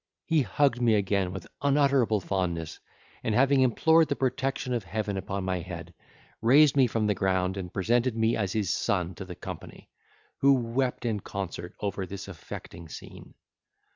[0.25, 2.79] He hugged me again with unutterable fondness,
[3.23, 5.93] and having implored the protection of Heaven upon my head,
[6.41, 9.91] raised me from the ground, and presented me as his son to the company,
[10.39, 13.35] who wept in concert over this affecting scene.